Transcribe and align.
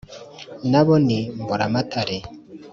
Nabo 0.71 0.95
ni 1.05 1.19
Mburamatare 1.39 2.17